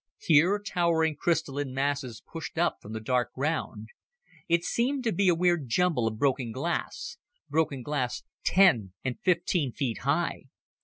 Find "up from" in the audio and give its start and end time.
2.57-2.93